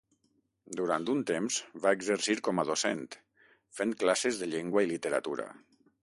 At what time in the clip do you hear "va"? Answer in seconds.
1.83-1.91